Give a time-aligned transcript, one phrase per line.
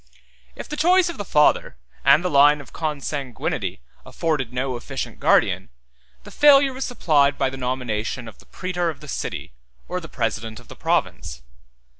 [0.55, 5.69] If the choice of the father, and the line of consanguinity, afforded no efficient guardian,
[6.23, 9.53] the failure was supplied by the nomination of the praetor of the city,
[9.87, 11.43] or the president of the province.